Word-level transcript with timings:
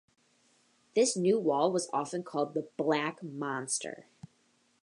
This 0.95 1.15
new 1.15 1.37
wall 1.37 1.71
was 1.71 1.87
often 1.93 2.23
called 2.23 2.55
The 2.55 2.67
Black 2.75 3.21
Monster. 3.21 4.07